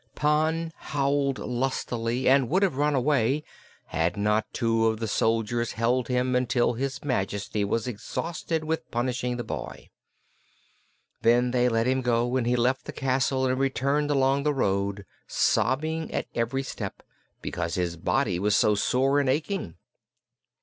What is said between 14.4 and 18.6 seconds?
the road, sobbing at every step because his body was